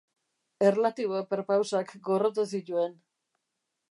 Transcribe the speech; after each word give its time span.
Erlatibo 0.69 1.19
perpausak 1.33 1.93
gorroto 2.09 2.47
zituen. 2.57 2.99